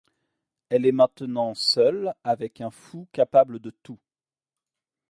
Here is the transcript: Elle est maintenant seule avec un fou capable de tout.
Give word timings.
Elle 0.69 0.87
est 0.87 0.91
maintenant 0.91 1.53
seule 1.53 2.15
avec 2.23 2.59
un 2.59 2.71
fou 2.71 3.07
capable 3.11 3.59
de 3.59 3.69
tout. 3.83 3.99